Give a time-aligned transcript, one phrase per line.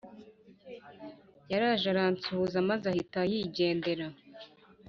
[1.51, 4.07] Yaraje aransuhuza maze ahita yigendera